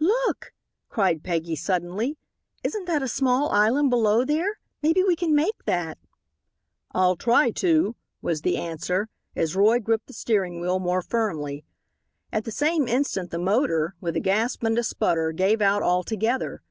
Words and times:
"Look," 0.00 0.54
cried 0.88 1.22
Peggy 1.22 1.54
suddenly, 1.54 2.16
"isn't 2.64 2.86
that 2.86 3.02
a 3.02 3.06
small 3.08 3.50
island 3.50 3.90
below 3.90 4.24
there? 4.24 4.58
Maybe 4.82 5.02
we 5.04 5.14
can 5.14 5.34
make 5.34 5.66
that?" 5.66 5.98
"I'll 6.92 7.14
try 7.14 7.50
to," 7.56 7.94
was 8.22 8.40
the 8.40 8.56
answer, 8.56 9.10
as 9.36 9.54
Roy 9.54 9.80
gripped 9.80 10.06
the 10.06 10.14
steering 10.14 10.62
wheel 10.62 10.78
more 10.78 11.02
firmly. 11.02 11.66
At 12.32 12.44
the 12.44 12.50
same 12.50 12.88
instant 12.88 13.30
the 13.32 13.38
motor, 13.38 13.94
with 14.00 14.16
a 14.16 14.20
gasp 14.20 14.62
and 14.64 14.78
a 14.78 14.82
sputter, 14.82 15.30
gave 15.30 15.60
out 15.60 15.82
altogether. 15.82 16.62